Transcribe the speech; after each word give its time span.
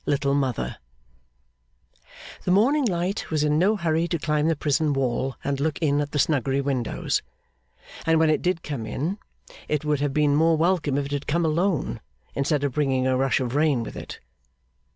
Little 0.07 0.33
Mother 0.33 0.77
The 2.43 2.49
morning 2.49 2.85
light 2.85 3.29
was 3.29 3.43
in 3.43 3.59
no 3.59 3.75
hurry 3.75 4.07
to 4.07 4.17
climb 4.17 4.47
the 4.47 4.55
prison 4.55 4.93
wall 4.93 5.35
and 5.43 5.59
look 5.59 5.77
in 5.77 6.01
at 6.01 6.09
the 6.09 6.17
Snuggery 6.17 6.59
windows; 6.59 7.21
and 8.07 8.17
when 8.17 8.31
it 8.31 8.41
did 8.41 8.63
come, 8.63 9.19
it 9.67 9.85
would 9.85 9.99
have 9.99 10.11
been 10.11 10.35
more 10.35 10.57
welcome 10.57 10.97
if 10.97 11.05
it 11.05 11.11
had 11.11 11.27
come 11.27 11.45
alone, 11.45 12.01
instead 12.33 12.63
of 12.63 12.73
bringing 12.73 13.05
a 13.05 13.15
rush 13.15 13.39
of 13.39 13.53
rain 13.53 13.83
with 13.83 13.95
it. 13.95 14.19